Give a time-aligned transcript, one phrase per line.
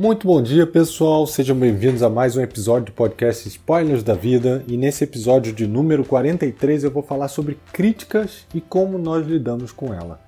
[0.00, 1.26] Muito bom dia, pessoal.
[1.26, 4.64] Sejam bem-vindos a mais um episódio do podcast Spoilers da Vida.
[4.66, 9.72] E nesse episódio de número 43 eu vou falar sobre críticas e como nós lidamos
[9.72, 10.18] com ela.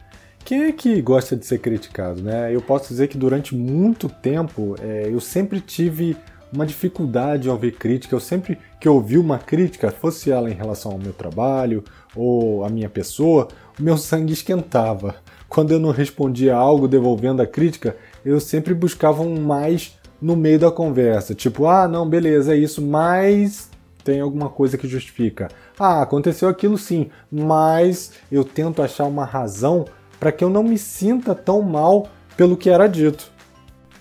[0.45, 2.54] Quem é que gosta de ser criticado, né?
[2.54, 6.18] Eu posso dizer que durante muito tempo é, eu sempre tive
[6.53, 8.14] uma dificuldade em ouvir crítica.
[8.14, 11.82] Eu sempre que ouvi uma crítica, fosse ela em relação ao meu trabalho
[12.14, 13.49] ou à minha pessoa,
[13.81, 15.14] o meu sangue esquentava.
[15.49, 20.58] Quando eu não respondia algo devolvendo a crítica, eu sempre buscava um mais no meio
[20.58, 21.34] da conversa.
[21.34, 23.70] Tipo, ah, não, beleza, é isso, mas
[24.04, 25.48] tem alguma coisa que justifica.
[25.78, 29.84] Ah, aconteceu aquilo sim, mas eu tento achar uma razão
[30.18, 33.30] para que eu não me sinta tão mal pelo que era dito.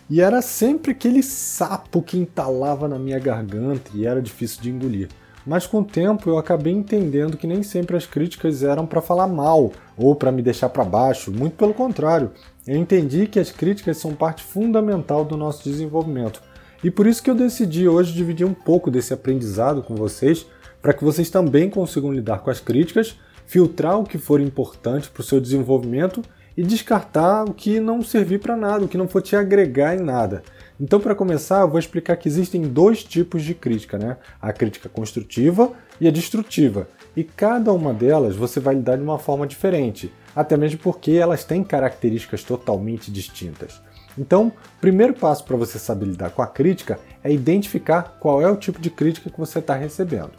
[0.09, 5.07] E era sempre aquele sapo que entalava na minha garganta e era difícil de engolir.
[5.45, 9.27] Mas com o tempo eu acabei entendendo que nem sempre as críticas eram para falar
[9.27, 12.31] mal ou para me deixar para baixo, muito pelo contrário.
[12.67, 16.41] Eu entendi que as críticas são parte fundamental do nosso desenvolvimento.
[16.83, 20.45] E por isso que eu decidi hoje dividir um pouco desse aprendizado com vocês,
[20.81, 23.15] para que vocês também consigam lidar com as críticas,
[23.45, 26.21] filtrar o que for importante para o seu desenvolvimento
[26.55, 30.01] e descartar o que não servir para nada, o que não for te agregar em
[30.01, 30.43] nada.
[30.81, 34.17] Então, para começar, eu vou explicar que existem dois tipos de crítica, né?
[34.41, 36.87] A crítica construtiva e a destrutiva.
[37.15, 41.43] E cada uma delas você vai lidar de uma forma diferente, até mesmo porque elas
[41.43, 43.79] têm características totalmente distintas.
[44.17, 48.57] Então, primeiro passo para você saber lidar com a crítica é identificar qual é o
[48.57, 50.31] tipo de crítica que você está recebendo.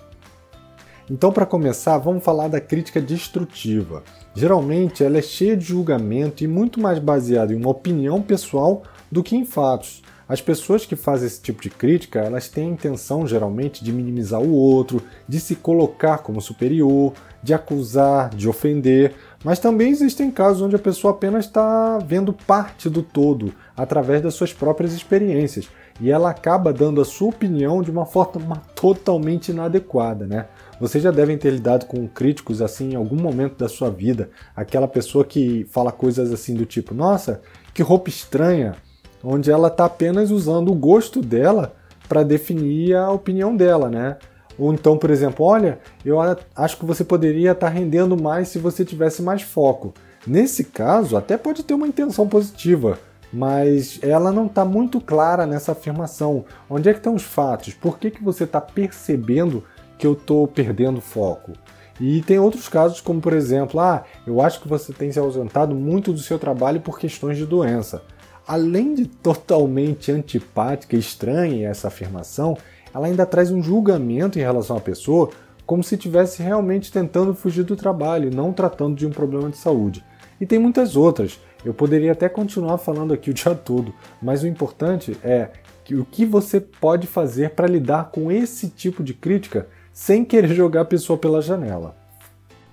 [1.09, 4.03] Então, para começar, vamos falar da crítica destrutiva.
[4.35, 9.23] Geralmente, ela é cheia de julgamento e muito mais baseada em uma opinião pessoal do
[9.23, 10.03] que em fatos.
[10.33, 14.41] As pessoas que fazem esse tipo de crítica, elas têm a intenção geralmente de minimizar
[14.41, 19.13] o outro, de se colocar como superior, de acusar, de ofender,
[19.45, 24.33] mas também existem casos onde a pessoa apenas está vendo parte do todo através das
[24.33, 25.69] suas próprias experiências.
[26.01, 30.47] E ela acaba dando a sua opinião de uma forma totalmente inadequada, né?
[30.81, 34.89] Vocês já devem ter lidado com críticos assim em algum momento da sua vida, aquela
[34.89, 37.43] pessoa que fala coisas assim do tipo: "Nossa,
[37.75, 38.77] que roupa estranha",
[39.23, 41.75] onde ela está apenas usando o gosto dela
[42.09, 44.17] para definir a opinião dela, né?
[44.59, 46.19] Ou então, por exemplo, olha, eu
[46.55, 49.95] acho que você poderia estar tá rendendo mais se você tivesse mais foco.
[50.27, 52.99] Nesse caso, até pode ter uma intenção positiva,
[53.33, 56.45] mas ela não está muito clara nessa afirmação.
[56.69, 57.75] Onde é que estão os fatos?
[57.75, 59.65] Por que, que você está percebendo
[59.99, 61.53] que eu estou perdendo foco?
[62.01, 65.75] E tem outros casos, como por exemplo, ah, eu acho que você tem se ausentado
[65.75, 68.03] muito do seu trabalho por questões de doença.
[68.47, 72.57] Além de totalmente antipática e estranha essa afirmação,
[72.95, 75.31] ela ainda traz um julgamento em relação à pessoa,
[75.65, 79.57] como se estivesse realmente tentando fugir do trabalho e não tratando de um problema de
[79.57, 80.05] saúde.
[80.41, 81.41] E tem muitas outras.
[81.65, 85.51] Eu poderia até continuar falando aqui o dia todo, mas o importante é
[85.85, 90.49] que o que você pode fazer para lidar com esse tipo de crítica sem querer
[90.55, 91.97] jogar a pessoa pela janela.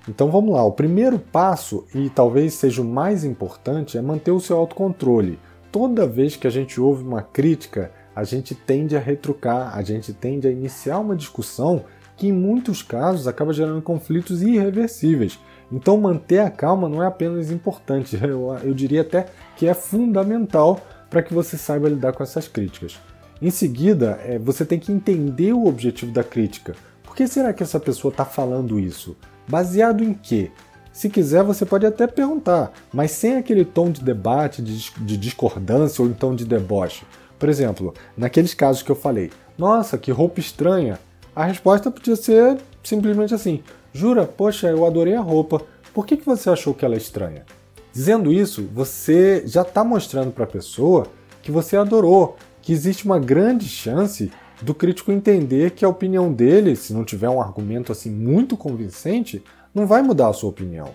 [0.07, 4.39] Então vamos lá, o primeiro passo, e talvez seja o mais importante, é manter o
[4.39, 5.37] seu autocontrole.
[5.71, 10.13] Toda vez que a gente ouve uma crítica, a gente tende a retrucar, a gente
[10.13, 11.85] tende a iniciar uma discussão
[12.17, 15.39] que em muitos casos acaba gerando conflitos irreversíveis.
[15.71, 20.81] Então manter a calma não é apenas importante, eu, eu diria até que é fundamental
[21.09, 22.99] para que você saiba lidar com essas críticas.
[23.41, 26.75] Em seguida, é, você tem que entender o objetivo da crítica.
[27.03, 29.15] Por que será que essa pessoa está falando isso?
[29.47, 30.51] Baseado em quê?
[30.91, 36.01] Se quiser, você pode até perguntar, mas sem aquele tom de debate, de, de discordância
[36.01, 37.05] ou então de deboche.
[37.37, 40.99] Por exemplo, naqueles casos que eu falei, nossa, que roupa estranha,
[41.35, 43.63] a resposta podia ser simplesmente assim:
[43.93, 45.61] jura, poxa, eu adorei a roupa,
[45.93, 47.45] por que, que você achou que ela é estranha?
[47.93, 51.07] Dizendo isso, você já está mostrando para a pessoa
[51.41, 56.75] que você adorou, que existe uma grande chance do crítico entender que a opinião dele,
[56.75, 59.43] se não tiver um argumento assim muito convincente,
[59.73, 60.89] não vai mudar a sua opinião.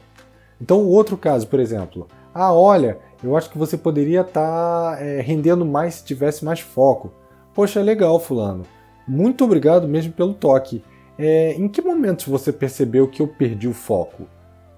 [0.60, 5.00] Então, o outro caso, por exemplo, ah, olha, eu acho que você poderia estar tá,
[5.00, 7.12] é, rendendo mais se tivesse mais foco.
[7.54, 8.64] Poxa, legal, Fulano.
[9.06, 10.82] Muito obrigado mesmo pelo toque.
[11.18, 14.26] É, em que momentos você percebeu que eu perdi o foco?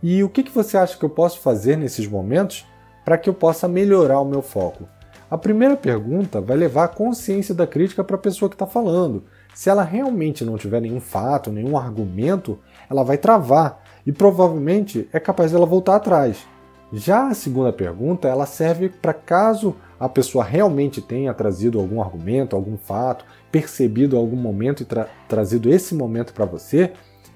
[0.02, 2.66] E o que, que você acha que eu posso fazer nesses momentos
[3.04, 4.86] para que eu possa melhorar o meu foco?
[5.30, 9.24] A primeira pergunta vai levar a consciência da crítica para a pessoa que está falando.
[9.54, 12.58] Se ela realmente não tiver nenhum fato, nenhum argumento,
[12.88, 16.46] ela vai travar e provavelmente é capaz dela voltar atrás.
[16.92, 22.54] Já a segunda pergunta, ela serve para caso a pessoa realmente tenha trazido algum argumento,
[22.54, 26.92] algum fato, percebido algum momento e tra trazido esse momento para você,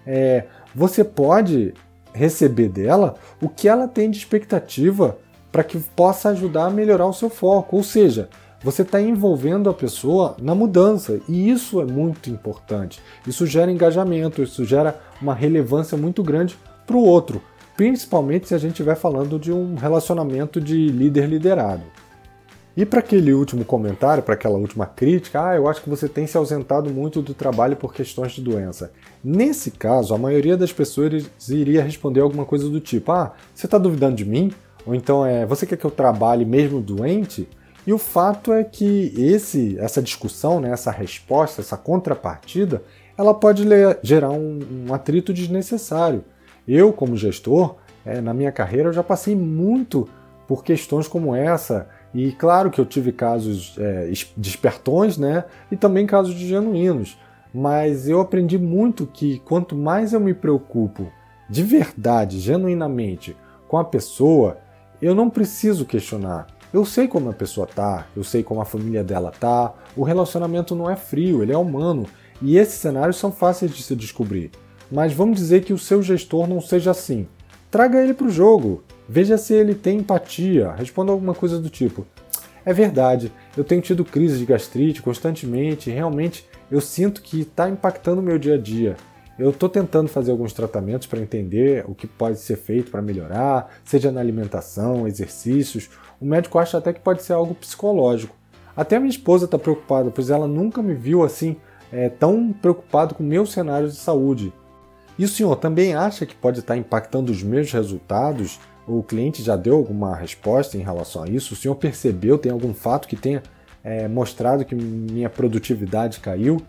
[0.07, 0.45] é,
[0.75, 1.75] você pode
[2.13, 5.19] receber dela o que ela tem de expectativa
[5.51, 7.77] para que possa ajudar a melhorar o seu foco.
[7.77, 8.29] Ou seja,
[8.63, 13.01] você está envolvendo a pessoa na mudança e isso é muito importante.
[13.27, 16.57] Isso gera engajamento, isso gera uma relevância muito grande
[16.87, 17.43] para o outro,
[17.77, 21.83] principalmente se a gente estiver falando de um relacionamento de líder-liderado.
[22.77, 26.27] E para aquele último comentário, para aquela última crítica, ah, eu acho que você tem
[26.27, 28.93] se ausentado muito do trabalho por questões de doença.
[29.23, 33.77] Nesse caso, a maioria das pessoas iria responder alguma coisa do tipo: ah, você está
[33.77, 34.53] duvidando de mim?
[34.87, 37.49] Ou então é, você quer que eu trabalhe mesmo doente?
[37.87, 42.83] E o fato é que esse, essa discussão, né, essa resposta, essa contrapartida,
[43.21, 43.65] ela pode
[44.03, 46.25] gerar um, um atrito desnecessário.
[46.67, 50.09] Eu, como gestor, é, na minha carreira, eu já passei muito
[50.49, 51.87] por questões como essa.
[52.15, 55.45] E claro que eu tive casos é, despertões, né?
[55.71, 57.19] E também casos de genuínos.
[57.53, 61.07] Mas eu aprendi muito que quanto mais eu me preocupo
[61.47, 63.37] de verdade, genuinamente,
[63.69, 64.57] com a pessoa,
[65.03, 66.47] eu não preciso questionar.
[66.73, 69.75] Eu sei como a pessoa tá, eu sei como a família dela tá.
[69.95, 72.07] O relacionamento não é frio, ele é humano.
[72.43, 74.51] E esses cenários são fáceis de se descobrir.
[74.91, 77.27] Mas vamos dizer que o seu gestor não seja assim.
[77.71, 78.83] Traga ele para o jogo.
[79.09, 80.73] Veja se ele tem empatia.
[80.73, 82.07] Responda alguma coisa do tipo:
[82.65, 85.91] É verdade, eu tenho tido crise de gastrite constantemente.
[85.91, 88.97] Realmente eu sinto que está impactando o meu dia a dia.
[89.39, 93.73] Eu estou tentando fazer alguns tratamentos para entender o que pode ser feito para melhorar,
[93.85, 95.89] seja na alimentação, exercícios.
[96.21, 98.37] O médico acha até que pode ser algo psicológico.
[98.77, 101.57] Até minha esposa está preocupada, pois ela nunca me viu assim
[101.93, 104.53] é, tão preocupado com meus cenários de saúde.
[105.19, 108.59] E o senhor também acha que pode estar impactando os meus resultados?
[108.87, 111.55] O cliente já deu alguma resposta em relação a isso?
[111.55, 112.39] O senhor percebeu?
[112.39, 113.43] Tem algum fato que tenha
[113.85, 116.63] é, mostrado que minha produtividade caiu?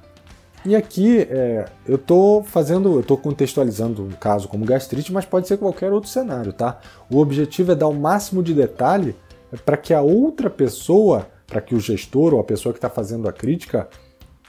[0.64, 5.48] E aqui é, eu estou fazendo, eu estou contextualizando um caso como gastrite, mas pode
[5.48, 6.80] ser qualquer outro cenário, tá?
[7.10, 9.16] O objetivo é dar o máximo de detalhe
[9.66, 13.28] para que a outra pessoa, para que o gestor ou a pessoa que está fazendo
[13.28, 13.90] a crítica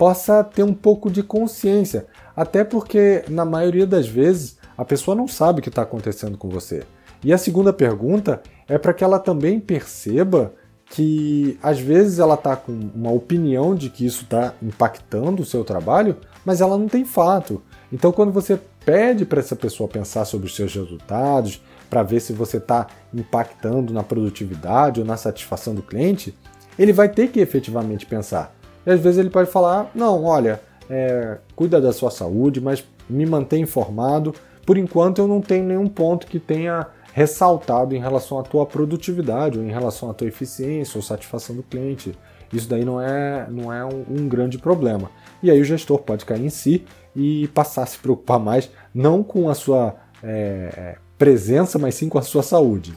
[0.03, 5.29] possa ter um pouco de consciência, até porque na maioria das vezes a pessoa não
[5.29, 6.83] sabe o que está acontecendo com você.
[7.23, 10.55] E a segunda pergunta é para que ela também perceba
[10.87, 15.63] que às vezes ela está com uma opinião de que isso está impactando o seu
[15.63, 17.63] trabalho, mas ela não tem fato.
[17.93, 22.33] Então, quando você pede para essa pessoa pensar sobre os seus resultados, para ver se
[22.33, 26.37] você está impactando na produtividade ou na satisfação do cliente,
[26.77, 28.53] ele vai ter que efetivamente pensar.
[28.87, 33.27] E às vezes ele pode falar: não, olha, é, cuida da sua saúde, mas me
[33.27, 34.35] mantém informado.
[34.65, 39.59] Por enquanto, eu não tenho nenhum ponto que tenha ressaltado em relação à tua produtividade,
[39.59, 42.17] ou em relação à tua eficiência ou satisfação do cliente.
[42.53, 45.11] Isso daí não é, não é um, um grande problema.
[45.43, 46.85] E aí o gestor pode cair em si
[47.17, 52.19] e passar a se preocupar mais, não com a sua é, presença, mas sim com
[52.19, 52.95] a sua saúde.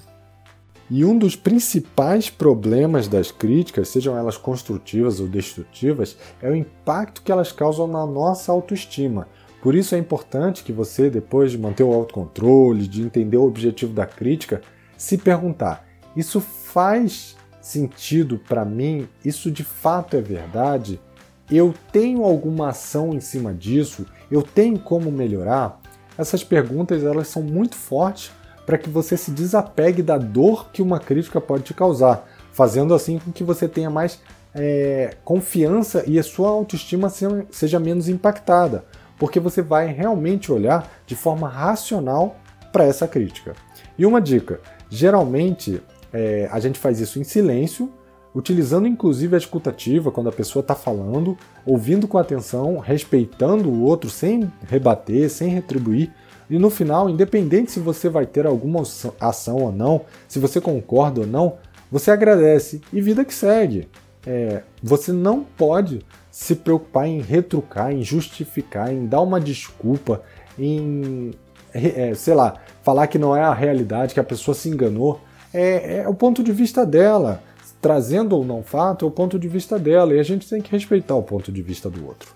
[0.89, 7.23] E um dos principais problemas das críticas, sejam elas construtivas ou destrutivas, é o impacto
[7.23, 9.27] que elas causam na nossa autoestima.
[9.63, 13.93] Por isso é importante que você, depois de manter o autocontrole, de entender o objetivo
[13.93, 14.61] da crítica,
[14.95, 19.07] se perguntar: isso faz sentido para mim?
[19.23, 21.01] Isso de fato é verdade?
[21.49, 24.05] Eu tenho alguma ação em cima disso?
[24.29, 25.81] Eu tenho como melhorar?
[26.15, 28.31] Essas perguntas elas são muito fortes
[28.65, 33.19] para que você se desapegue da dor que uma crítica pode te causar, fazendo assim
[33.19, 34.19] com que você tenha mais
[34.53, 37.09] é, confiança e a sua autoestima
[37.51, 38.85] seja menos impactada
[39.17, 42.37] porque você vai realmente olhar de forma racional
[42.71, 43.53] para essa crítica.
[43.97, 44.59] E uma dica:
[44.89, 47.91] geralmente é, a gente faz isso em silêncio,
[48.33, 54.09] utilizando inclusive a escutativa quando a pessoa está falando, ouvindo com atenção, respeitando o outro
[54.09, 56.11] sem rebater, sem retribuir.
[56.49, 58.83] E no final, independente se você vai ter alguma
[59.19, 61.57] ação ou não, se você concorda ou não,
[61.91, 63.87] você agradece e vida que segue.
[64.25, 70.21] É, você não pode se preocupar em retrucar, em justificar, em dar uma desculpa,
[70.59, 71.31] em,
[71.73, 75.21] é, sei lá, falar que não é a realidade, que a pessoa se enganou,
[75.53, 77.41] é, é o ponto de vista dela.
[77.81, 80.71] Trazendo ou não fato, é o ponto de vista dela, e a gente tem que
[80.71, 82.34] respeitar o ponto de vista do outro.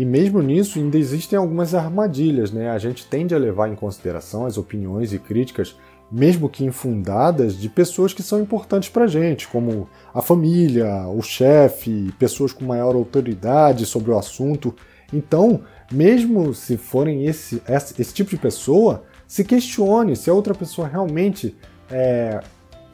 [0.00, 2.70] E mesmo nisso, ainda existem algumas armadilhas, né?
[2.70, 5.76] A gente tende a levar em consideração as opiniões e críticas
[6.10, 11.20] mesmo que infundadas, de pessoas que são importantes para a gente, como a família, o
[11.20, 14.74] chefe, pessoas com maior autoridade sobre o assunto.
[15.12, 20.54] Então, mesmo se forem esse, esse, esse tipo de pessoa, se questione se a outra
[20.54, 21.54] pessoa realmente
[21.90, 22.40] é,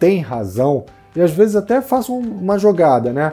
[0.01, 0.85] tem razão
[1.15, 3.33] e às vezes até faça uma jogada, né?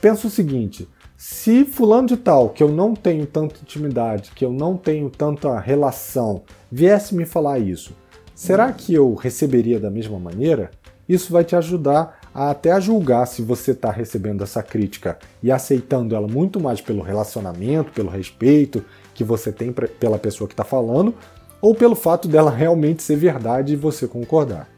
[0.00, 0.88] Pensa o seguinte:
[1.26, 5.58] se fulano de tal, que eu não tenho tanta intimidade, que eu não tenho tanta
[5.58, 7.94] relação, viesse me falar isso,
[8.34, 10.72] Será que eu receberia da mesma maneira?
[11.08, 16.16] Isso vai te ajudar até a julgar se você está recebendo essa crítica e aceitando
[16.16, 21.14] ela muito mais pelo relacionamento, pelo respeito que você tem pela pessoa que está falando,
[21.60, 24.68] ou pelo fato dela realmente ser verdade e você concordar.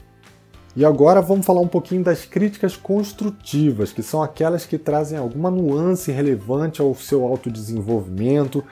[0.77, 5.51] E agora vamos falar um pouquinho das críticas construtivas, que são aquelas que trazem alguma
[5.51, 8.63] nuance relevante ao seu autodesenvolvimento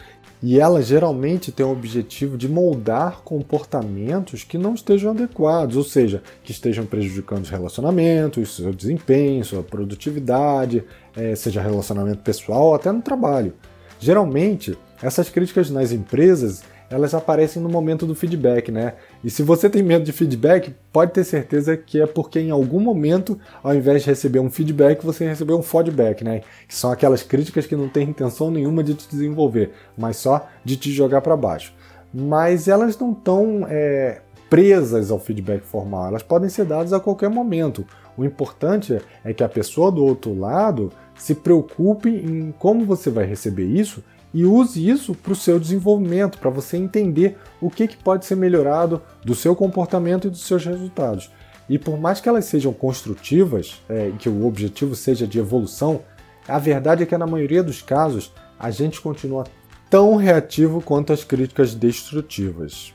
[0.43, 6.23] e elas geralmente têm o objetivo de moldar comportamentos que não estejam adequados, ou seja,
[6.43, 10.85] que estejam prejudicando os relacionamentos, seu desempenho, sua produtividade,
[11.17, 13.55] é, seja relacionamento pessoal ou até no trabalho.
[13.99, 18.95] Geralmente, essas críticas nas empresas elas aparecem no momento do feedback, né?
[19.25, 22.79] E se você tem medo de feedback, pode ter certeza que é porque em algum
[22.79, 26.43] momento, ao invés de receber um feedback, você recebeu um feedback, né?
[26.69, 30.77] Que são aquelas críticas que não têm intenção nenhuma de te desenvolver, mas só de
[30.77, 31.73] te jogar para baixo.
[32.13, 37.31] Mas elas não estão é, presas ao feedback formal, elas podem ser dadas a qualquer
[37.31, 37.87] momento.
[38.19, 43.25] O importante é que a pessoa do outro lado se preocupe em como você vai
[43.25, 44.05] receber isso
[44.35, 48.35] e use isso para o seu desenvolvimento, para você entender o que, que pode ser
[48.35, 51.31] melhorado do seu comportamento e dos seus resultados.
[51.69, 56.03] E por mais que elas sejam construtivas, é, que o objetivo seja de evolução,
[56.49, 59.45] a verdade é que na maioria dos casos a gente continua
[59.89, 62.93] tão reativo quanto as críticas destrutivas.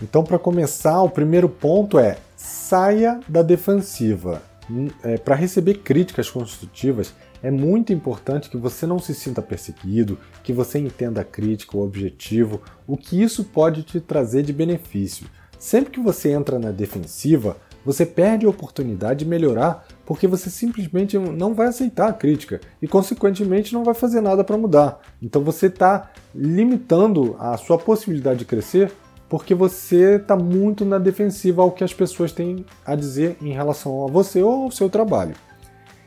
[0.00, 4.40] Então, para começar, o primeiro ponto é saia da defensiva.
[4.70, 10.18] Hum, é, para receber críticas construtivas, é muito importante que você não se sinta perseguido,
[10.42, 15.26] que você entenda a crítica, o objetivo, o que isso pode te trazer de benefício.
[15.58, 21.18] Sempre que você entra na defensiva, você perde a oportunidade de melhorar porque você simplesmente
[21.18, 25.00] não vai aceitar a crítica e, consequentemente, não vai fazer nada para mudar.
[25.22, 28.92] Então você está limitando a sua possibilidade de crescer
[29.28, 34.04] porque você está muito na defensiva ao que as pessoas têm a dizer em relação
[34.04, 35.34] a você ou ao seu trabalho.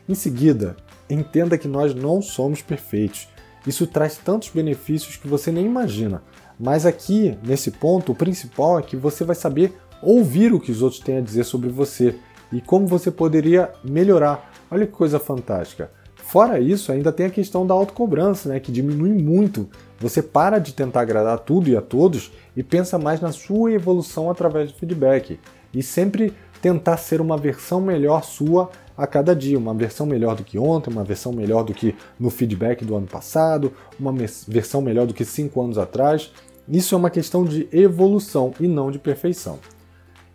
[0.10, 0.76] Em seguida,
[1.14, 3.28] entenda que nós não somos perfeitos.
[3.66, 6.24] Isso traz tantos benefícios que você nem imagina.
[6.60, 10.82] Mas aqui, nesse ponto, o principal é que você vai saber ouvir o que os
[10.82, 12.16] outros têm a dizer sobre você
[12.52, 14.52] e como você poderia melhorar.
[14.70, 15.92] Olha que coisa fantástica.
[16.16, 19.70] Fora isso, ainda tem a questão da autocobrança, né, que diminui muito.
[20.00, 24.30] Você para de tentar agradar tudo e a todos e pensa mais na sua evolução
[24.30, 25.40] através do feedback.
[25.74, 30.44] E sempre tentar ser uma versão melhor sua a cada dia, uma versão melhor do
[30.44, 34.14] que ontem, uma versão melhor do que no feedback do ano passado, uma
[34.48, 36.32] versão melhor do que cinco anos atrás.
[36.68, 39.60] Isso é uma questão de evolução e não de perfeição.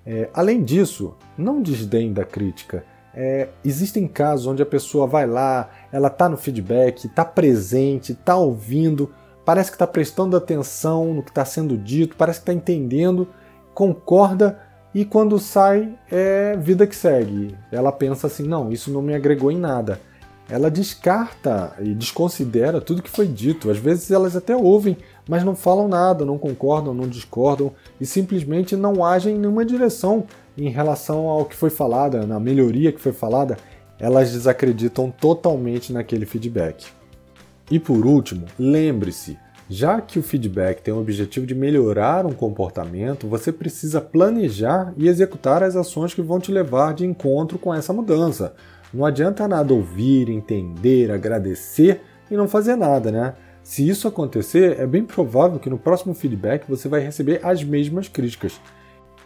[0.04, 2.84] É, além disso, não desdém da crítica.
[3.14, 8.36] É, existem casos onde a pessoa vai lá, ela está no feedback, está presente, está
[8.36, 9.10] ouvindo,
[9.44, 13.26] parece que está prestando atenção no que está sendo dito, parece que está entendendo,
[13.72, 14.60] concorda,
[14.96, 17.54] e quando sai é vida que segue.
[17.70, 20.00] Ela pensa assim: não, isso não me agregou em nada.
[20.48, 23.70] Ela descarta e desconsidera tudo que foi dito.
[23.70, 24.96] Às vezes elas até ouvem,
[25.28, 30.24] mas não falam nada, não concordam, não discordam e simplesmente não agem em nenhuma direção
[30.56, 33.58] em relação ao que foi falado, na melhoria que foi falada.
[33.98, 36.86] Elas desacreditam totalmente naquele feedback.
[37.70, 39.36] E por último, lembre-se:
[39.68, 45.08] já que o feedback tem o objetivo de melhorar um comportamento, você precisa planejar e
[45.08, 48.54] executar as ações que vão te levar de encontro com essa mudança.
[48.94, 53.34] Não adianta nada ouvir, entender, agradecer e não fazer nada, né?
[53.64, 58.06] Se isso acontecer, é bem provável que no próximo feedback você vai receber as mesmas
[58.06, 58.60] críticas.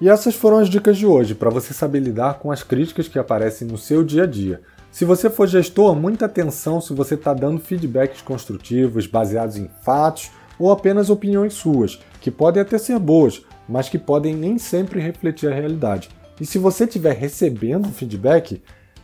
[0.00, 3.18] E essas foram as dicas de hoje para você saber lidar com as críticas que
[3.18, 4.62] aparecem no seu dia a dia.
[4.90, 10.30] Se você for gestor, muita atenção se você está dando feedbacks construtivos baseados em fatos
[10.58, 15.50] ou apenas opiniões suas, que podem até ser boas, mas que podem nem sempre refletir
[15.50, 16.10] a realidade.
[16.40, 18.60] E se você estiver recebendo feedback,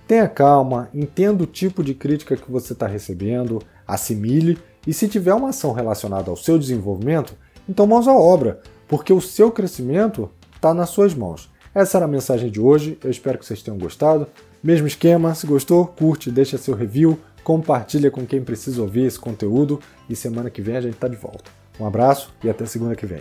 [0.09, 5.35] tenha calma, entenda o tipo de crítica que você está recebendo, assimile e se tiver
[5.35, 7.35] uma ação relacionada ao seu desenvolvimento,
[7.69, 11.51] então mãos à obra, porque o seu crescimento está nas suas mãos.
[11.75, 14.27] Essa era a mensagem de hoje, eu espero que vocês tenham gostado.
[14.67, 19.79] Mesmo esquema, se gostou, curte, deixa seu review, compartilha com quem precisa ouvir esse conteúdo
[20.11, 21.53] e semana que vem a gente está de volta.
[21.79, 23.21] Um abraço e até segunda que vem.